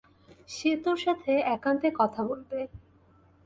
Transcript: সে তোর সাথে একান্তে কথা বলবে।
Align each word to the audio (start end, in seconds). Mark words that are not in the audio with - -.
সে 0.49 0.71
তোর 0.83 0.97
সাথে 0.97 1.31
একান্তে 1.55 1.89
কথা 1.99 2.21
বলবে। 2.23 2.59